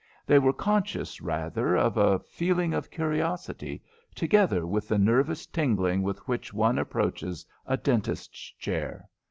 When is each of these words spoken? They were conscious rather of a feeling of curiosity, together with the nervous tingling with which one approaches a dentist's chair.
They 0.25 0.39
were 0.39 0.51
conscious 0.51 1.21
rather 1.21 1.75
of 1.75 1.95
a 1.95 2.17
feeling 2.17 2.73
of 2.73 2.89
curiosity, 2.89 3.83
together 4.15 4.65
with 4.65 4.87
the 4.87 4.97
nervous 4.97 5.45
tingling 5.45 6.01
with 6.01 6.27
which 6.27 6.55
one 6.55 6.79
approaches 6.79 7.45
a 7.67 7.77
dentist's 7.77 8.49
chair. 8.53 9.07